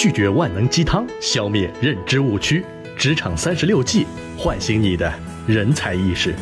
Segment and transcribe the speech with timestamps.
[0.00, 2.64] 拒绝万能鸡汤，消灭认知误区。
[2.96, 5.12] 职场三十六计，唤醒你的
[5.46, 6.34] 人才意识。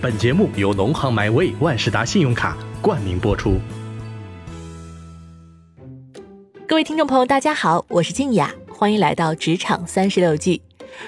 [0.00, 3.60] 本节目由农行 MyWay 万事达信用卡冠名播出。
[6.66, 10.60] 各位听众朋友，大家好，我是静雅，欢迎来到职场三十六计。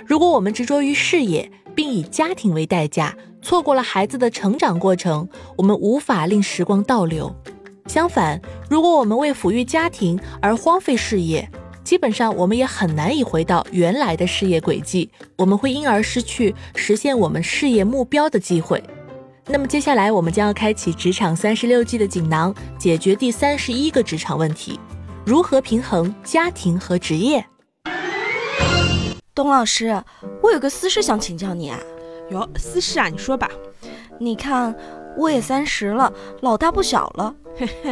[0.07, 3.13] 如果我们执着于事业，并以家庭为代价，
[3.43, 7.35] 错过了孩子的成长过程，我们无法令时光倒流。
[7.89, 8.41] 相反，
[8.71, 11.51] 如果我们为抚育家庭而荒废事业，
[11.89, 18.85] 基本上我们也很难以回到原来的事业轨迹，我们会因而失去实现我们事业目标的机会。
[19.47, 24.79] 那么接下来我们将要开启职场三十六计的锦囊，解决第三十一个职场问题：
[25.25, 27.43] 如何平衡家庭和职业？
[29.35, 30.05] 董老师，
[30.43, 31.81] 我有个私事想请教你啊。
[32.29, 33.51] 哟，私事啊，你说吧。
[34.21, 34.77] 你看，
[35.17, 37.35] 我也三十了，老大不小了。
[37.57, 37.91] 嘿嘿，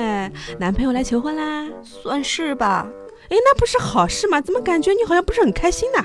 [0.59, 1.67] 男朋友来求婚啦？
[1.83, 2.87] 算是吧。
[3.29, 4.41] 哎，那不是好事吗？
[4.41, 6.05] 怎么感觉你好像不是很开心呢？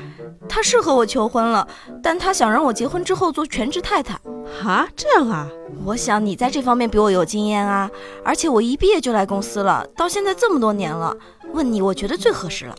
[0.50, 1.68] 他是和我求婚了，
[2.02, 4.16] 但他想让我结婚之后做全职太太。
[4.64, 5.48] 啊，这样啊？
[5.86, 7.90] 我想你在这方面比我有经验啊，
[8.24, 11.16] 而且我一毕业就来公司了，到现在这么多年了，
[11.54, 12.76] 问你，我觉得最合适了。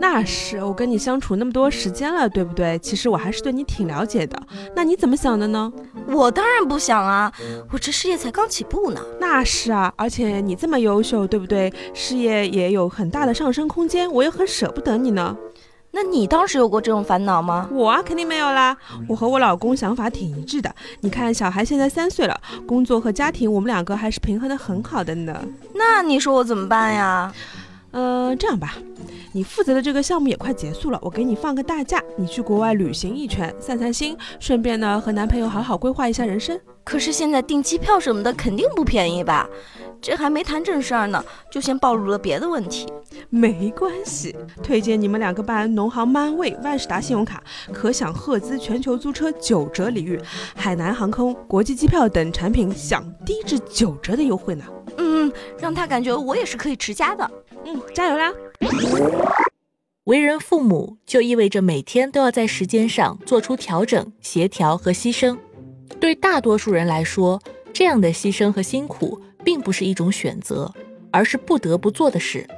[0.00, 2.78] 那是我跟你相处那么多时间了，对不对？
[2.78, 4.42] 其实我还是对你挺了解的。
[4.74, 5.70] 那你怎么想的呢？
[6.08, 7.30] 我当然不想啊，
[7.70, 9.00] 我这事业才刚起步呢。
[9.20, 11.70] 那是啊，而且你这么优秀，对不对？
[11.92, 15.36] 事业也有很大的上升空间，我也很舍不得你呢。
[15.92, 17.68] 那你当时有过这种烦恼吗？
[17.72, 18.76] 我啊，肯定没有啦。
[19.08, 20.72] 我和我老公想法挺一致的。
[21.00, 25.44] 你看，小孩现在三岁了，工作和家庭我们两个还是平衡的很好的呢。
[25.74, 27.32] 那你说我怎么办呀？
[27.34, 27.59] 嗯，
[28.38, 28.74] 这样吧。
[29.32, 36.58] 你负责的这个项目也快结束了，我给你放个大假，你去国外旅行一圈，散散心，顺便呢和男朋友好好规划一下人生。
[36.82, 39.48] 可是现在订机票什么的肯定不便宜吧？
[40.00, 42.86] 这还没谈正事儿呢，就先暴露了别的问题。
[43.28, 50.18] 没关系，推荐你们两个办农行 MyWay 万事达信用卡，可享赫兹全球租车九折礼遇，
[50.56, 54.64] 海南航空国际机票等产品享低至九折的优惠呢。
[54.96, 57.30] 嗯，让他感觉我也是可以持家的。
[57.64, 58.32] 嗯，加油啦！
[60.04, 65.36] 为人父母就意味着每天都要在时间上做出调整、协调和牺牲。
[66.00, 67.40] 对大多数人来说，
[67.72, 70.72] 这样的牺牲和辛苦并不是一种选择，
[71.10, 72.48] 而是不得不做的事。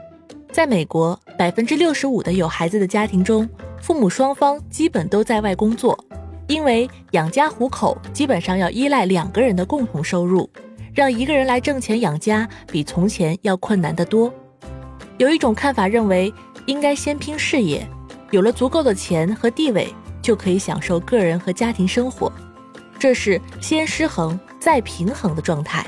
[0.50, 3.48] 在美国，百分之六十五的有孩子的家庭中，
[3.80, 5.98] 父母双方基本都在外工作，
[6.46, 10.48] 因为养家糊口基本上要依赖两个人的共同收入，
[10.94, 14.32] 让一个人来挣钱养家比从前要困难得多。
[15.16, 16.32] 有一种看法认为，
[16.66, 17.86] 应该先拼事业，
[18.30, 19.88] 有了足够的钱和地位，
[20.20, 22.30] 就可以享受个人和家庭生活。
[22.98, 25.84] 这是先失衡再平衡的状态。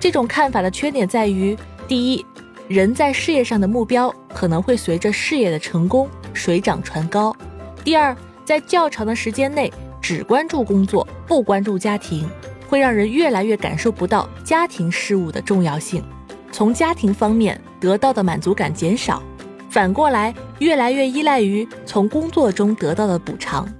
[0.00, 1.56] 这种看法的缺点在于：
[1.86, 2.26] 第一，
[2.68, 7.32] 人在事业上的目标可能会随着事业的成功水涨船高；
[7.84, 8.14] 第二，
[8.44, 9.72] 在较长的时间内
[10.02, 12.28] 只关注工作不关注家庭，
[12.74, 16.02] 会让人越来越感受不到家庭事务的重要性。
[16.50, 19.22] 从家庭方面得到的满足感减少，
[19.70, 23.72] 反过来越来越依赖于从工作中得到的补偿。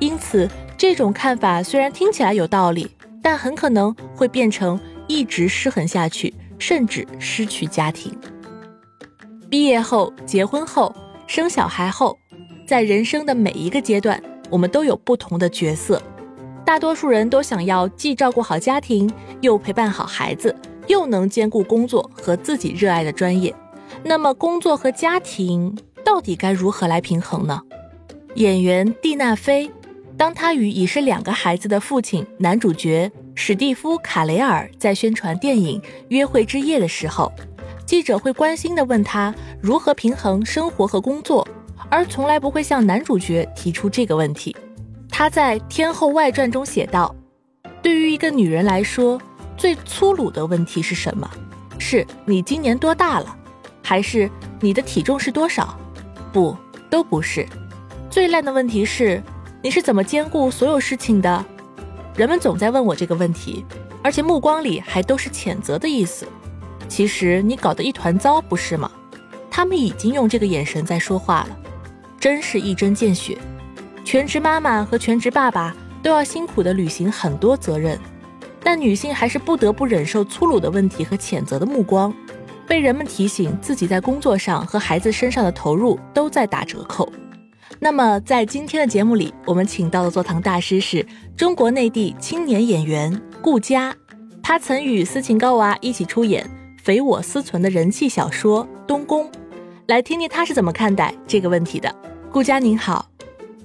[0.00, 2.90] 因此，这种看法虽然听起来有道理，
[3.22, 4.76] 但很可能会变成
[5.06, 8.12] 一直失衡下去，甚至失去家庭。
[9.48, 10.92] 毕业后、结婚后、
[11.28, 12.18] 生小孩后，
[12.66, 14.20] 在人生的每一个阶段，
[14.50, 16.02] 我们都有不同的角色。
[16.64, 20.54] 大多数人都想要既照顾好家庭，又陪伴好孩子。
[20.88, 23.54] 又能兼顾工作和自己热爱的专业，
[24.02, 27.62] 那么工作和家庭到底该如何来平衡呢？
[28.34, 29.70] 演员蒂娜菲，
[30.16, 37.32] 当她与已是两个孩子的父亲男主角史蒂夫·卡雷尔在宣传电影《约会之夜》的时候，
[37.86, 41.46] 记者会关心地问他如何平衡生活和工作，
[41.88, 44.54] 而从来不会向男主角提出这个问题。
[45.12, 47.14] 他在《天后外传》中写道
[47.80, 49.20] ：“对于一个女人来说。”
[49.54, 51.30] 最粗鲁的问题是什么？
[51.78, 53.36] 是你今年多大了，
[53.80, 54.28] 还是
[54.60, 55.78] 你的体重是多少？
[56.32, 56.56] 不，
[56.90, 57.46] 都不是。
[58.10, 59.22] 最烂的问题是，
[59.62, 61.44] 你是怎么兼顾所有事情的？
[62.16, 63.64] 人们总在问我这个问题，
[64.02, 66.26] 而且目光里还都是谴责的意思。
[66.88, 68.90] 其实你搞得一团糟，不是吗？
[69.48, 71.56] 他们已经用这个眼神在说话了，
[72.18, 73.38] 真是一针见血。
[74.04, 77.98] 全职妈妈和全职爸爸都要辛苦地履行很多责任。
[78.64, 82.14] 但女性还是不得不忍受粗鲁的问题和谴责的目光，
[82.66, 87.12] 被人们提醒自己在工作上和孩子身上的投入都在打折扣。
[87.80, 91.04] 那么，在今天的节目里，我们请到的座堂大师是
[91.36, 93.92] 中国内地青年演员顾佳，
[94.40, 96.44] 他曾与斯琴高娃一起出演
[96.84, 99.26] 《匪我思存》的人气小说《东宫》。
[99.88, 101.92] 来听听他是怎么看待这个问题的。
[102.30, 103.08] 顾佳您好，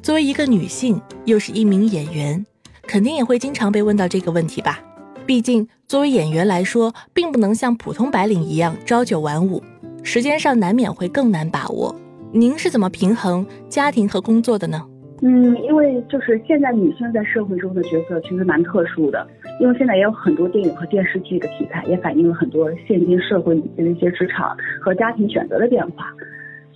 [0.08, 2.46] 作为一个女性，又是一名演员，
[2.84, 4.80] 肯定也会经常被问到这个问题吧？
[5.26, 9.62] 毕竟作为演员来说，并不能像普通白领一样朝九晚五，
[10.04, 11.94] 时间上难免会更难把握。
[12.32, 14.82] 您是怎么平衡家庭和工作的呢？
[15.24, 19.28] 嗯，因为就是现在女性在社会中的角色其实蛮特殊的，
[19.60, 26.06] 因为现在也有很多电影和电视剧的题材，也反映了很多现今社会女性的一些职场和家庭选择的变化，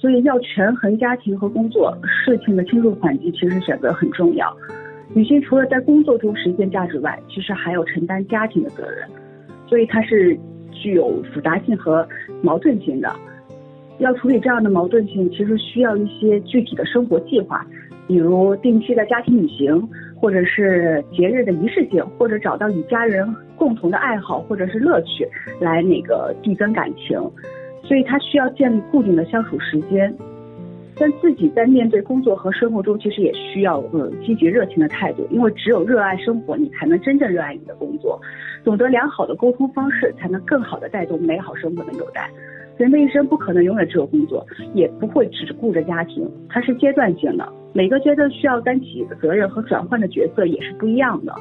[0.02, 1.96] 所以要权衡家庭和工作，
[2.26, 4.52] 事情的轻重缓急，其实选择很重要。
[5.14, 9.08] 女性除了在工作中实现价值外，其实还有承担家庭的责任，
[9.68, 10.36] 所以它是
[10.72, 12.08] 具有复杂性和
[12.42, 13.14] 矛盾性的。
[14.00, 17.64] 要处理这样的矛盾性，其实需要一些具体的生活计划。
[18.08, 25.26] 比如定期的家庭旅行，或者是节日的仪式性，或者找到与家人共同的爱好或者是乐趣
[25.60, 27.18] 来那个递增感情，
[27.92, 30.16] 所以他需要建立固定的相处时间。
[30.96, 38.18] 但自己在面对工作和生活中，其实也需要呃积极热情的态度，因为只有热爱生活，你才能真正热爱你的工作。
[38.64, 42.30] 懂得良好的沟通方式，才能更好的带动美好生活的纽带。
[42.78, 47.52] 人的一生不可能永远只有工作，也不会只顾着家庭，它是阶段性的。
[47.74, 51.36] 每个阶段需要担起的责任和转换的角色也是不一样的。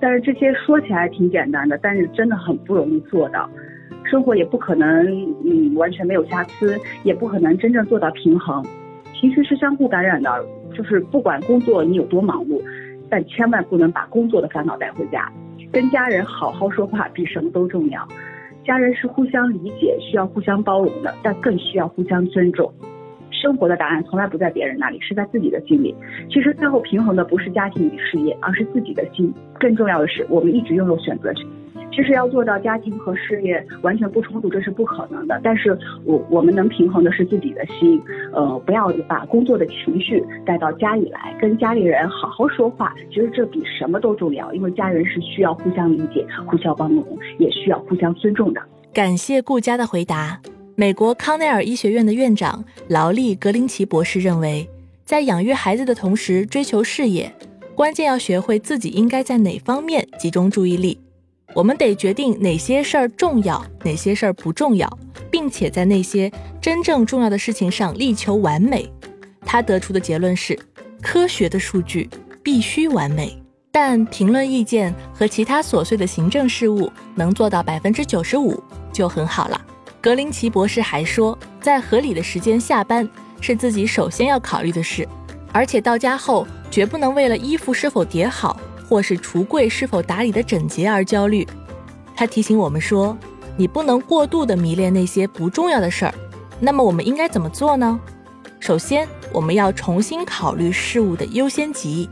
[0.00, 3.50] 但是这些说起来挺简单的，但是真的很不容易做到。
[4.08, 5.06] 生活也不可能
[5.44, 8.64] 嗯完全没有瑕疵，也不可能真正做到平衡。
[9.14, 10.44] 情绪是相互感染的，
[10.74, 12.62] 就是不管工作你有多忙碌，
[13.10, 15.30] 但千万不能把工作的烦恼带回家。
[15.70, 18.06] 跟家人好好说话比什么都重要。
[18.64, 22.72] 家人是互相理解、需要互相包容的，但更需要互相尊重。
[23.30, 25.94] 生活的答案从来不在别人那里，是在自己的心里。
[26.30, 29.32] 其实最后平衡的不是家庭与事业，而是自己的心。
[29.58, 31.46] 更重要的是，我们一直拥有选择权。
[31.98, 35.40] 其实要做到家庭和事业完全不冲突，这是不可能的。
[35.42, 38.00] 但是我我们能平衡的是自己的心，
[38.32, 42.94] 呃，不要把工作的情绪带到家里来，跟家里人好好说话。
[43.08, 47.04] 其实这比什么都重要，因为家人是需要互相理解、互相包容，
[47.40, 48.62] 也需要互相尊重的。
[48.94, 50.40] 感谢顾佳的回答。
[50.76, 54.70] 美国康奈尔医学院的院长劳利·格林奇博士认为，
[55.04, 57.34] 在养育孩子的同时追求事业，
[57.74, 60.96] 关键要学会自己应该在哪方面集中注意力。
[61.54, 64.98] 我们得决定哪些事儿重要，哪些事儿不重要，
[65.30, 66.30] 并且在那些
[66.60, 68.88] 真正重要的事情上力求完美。
[69.44, 70.58] 他得出的结论是：
[71.00, 72.08] 科学的数据
[72.42, 73.42] 必须完美，
[73.72, 78.62] 但评论意见和其他琐碎的行政事务能做到百分之九十五
[78.92, 79.60] 就很好了。
[80.00, 83.08] 格林奇博士还说，在合理的时间下班
[83.40, 85.08] 是自己首先要考虑的事，
[85.50, 88.60] 而且到家后绝不能为了衣服是否叠好。
[88.88, 91.46] 或是橱柜是否打理的整洁而焦虑，
[92.16, 93.16] 他提醒我们说，
[93.56, 96.14] 你不能过度的迷恋那些不重要的事儿。
[96.58, 98.00] 那么我们应该怎么做呢？
[98.58, 102.08] 首先，我们要重新考虑事物的优先级。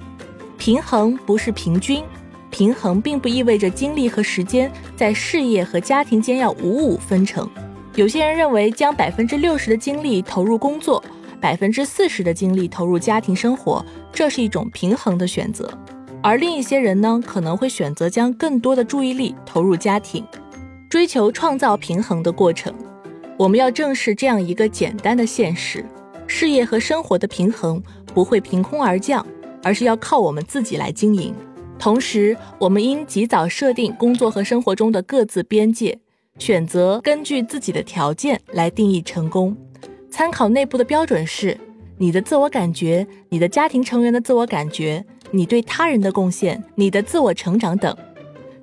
[0.59, 2.05] 平衡不是平均，
[2.51, 7.49] 平衡并不意味着精力和时间在事业和家庭间要五五分成。
[7.95, 11.03] 有些人认为将百分之六十的精力投入工作，
[11.41, 15.69] 百分之四十的精力投入家庭生活，这是一种平衡的选择。
[16.27, 20.25] 而另一些人呢，可能会选择将更多的注意力投入家庭，
[20.91, 22.75] 追求创造平衡的过程。
[23.37, 25.85] 我们要正视这样一个简单的现实：
[26.27, 27.81] 事业和生活的平衡
[28.13, 29.25] 不会凭空而降，
[29.63, 31.33] 而是要靠我们自己来经营。
[31.79, 35.97] 同时，我们应及早设定工作和生活中的各自边界，
[36.41, 39.57] 选择根据自己的条件来定义成功。
[40.11, 41.57] 参考内部的标准是
[41.99, 45.05] 你的自我感觉，你的家庭成员的自我感觉。
[45.31, 47.97] 你对他人的贡献、你的自我成长等，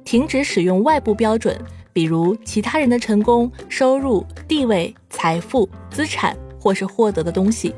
[0.04, 1.60] 停止使用外部标准，
[1.92, 7.74] 比如其他人的成功、收入、地位、财富、资产或是获得的东西。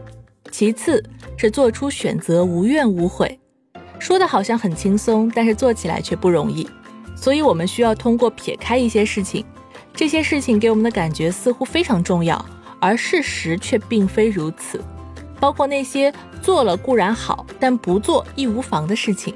[0.51, 1.03] 其次
[1.35, 3.39] 是做出选择，无怨无悔。
[3.99, 6.67] 说的好像很轻松，但是做起来却不容易。
[7.15, 9.43] 所以我们需要通过撇开一些事情，
[9.93, 12.45] 这些事情给我们的感觉似乎非常重要，
[12.79, 14.79] 而事实却并非如此。
[15.45, 16.11] 包括那些
[16.41, 19.35] 做了固然好，但不做亦无妨的事情，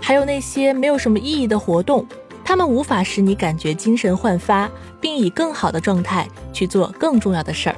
[0.00, 2.06] 还有那些没有什么意义的活动，
[2.44, 4.70] 他们无法使你感觉精神焕发，
[5.00, 7.76] 并以更好的状态去做更重要的事儿。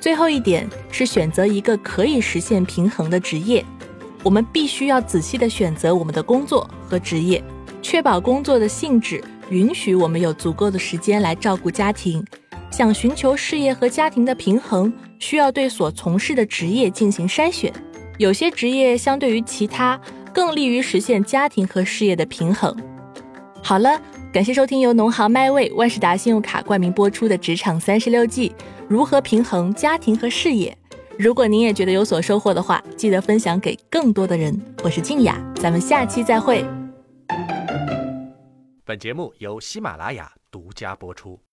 [0.00, 3.64] 最后一点是选择一个可以实现平衡的职业，
[4.24, 7.40] 我们必须要仔细的选择我们的工作和职业，
[7.80, 12.26] 确保工作的性质允许我们有足够的时间来照顾家庭。
[12.76, 14.92] 想寻求事业和家庭的平衡。
[15.18, 17.72] 需要对所从事的职业进行筛选，
[18.18, 19.98] 有些职业相对于其他
[20.30, 22.76] 更利于实现家庭和事业的平衡。
[23.62, 23.98] 好了，
[24.30, 28.50] 感谢收听由农行麦味万事达信用卡冠名播出的《职场三十六计》，
[28.86, 30.76] 如何平衡家庭和事业。
[31.18, 34.54] 如果您也觉得有所收获的话，记得分享给更多的人。
[34.84, 36.62] 我是静雅，咱们下期再会。
[38.84, 41.40] 本节目由喜马拉雅独家播出。